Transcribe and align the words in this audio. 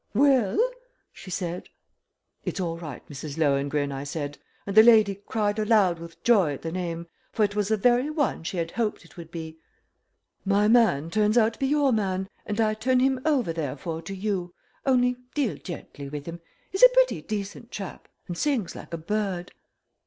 "Well?" 0.15 0.57
she 1.13 1.29
said. 1.29 1.69
"It's 2.43 2.59
all 2.59 2.75
right, 2.79 3.07
Mrs. 3.07 3.37
Lohengrin," 3.37 3.91
I 3.91 4.03
said, 4.03 4.39
and 4.65 4.75
the 4.75 4.81
lady 4.81 5.21
cried 5.27 5.59
aloud 5.59 5.99
with 5.99 6.23
joy 6.23 6.55
at 6.55 6.63
the 6.63 6.71
name, 6.71 7.05
for 7.31 7.45
it 7.45 7.55
was 7.55 7.67
the 7.67 7.77
very 7.77 8.09
one 8.09 8.41
she 8.43 8.57
had 8.57 8.71
hoped 8.71 9.05
it 9.05 9.15
would 9.15 9.29
be. 9.29 9.59
"My 10.43 10.67
man 10.67 11.11
turns 11.11 11.37
out 11.37 11.53
to 11.53 11.59
be 11.59 11.67
your 11.67 11.91
man, 11.93 12.27
and 12.47 12.59
I 12.59 12.73
turn 12.73 12.99
him 12.99 13.21
over 13.25 13.53
therefore 13.53 14.01
to 14.01 14.15
you, 14.15 14.55
only 14.87 15.17
deal 15.35 15.57
gently 15.57 16.09
with 16.09 16.25
him. 16.25 16.41
He's 16.71 16.81
a 16.81 16.89
pretty 16.89 17.21
decent 17.21 17.69
chap 17.69 18.07
and 18.27 18.35
sings 18.35 18.75
like 18.75 18.95
a 18.95 18.97
bird." 18.97 19.51